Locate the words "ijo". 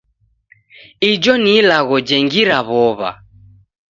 1.11-1.33